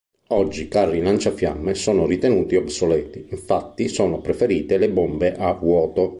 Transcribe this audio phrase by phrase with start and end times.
[0.29, 6.09] Oggi i carri lanciafiamme sono ritenuti obsoleti, infatti sono preferite le bombe a vuoto.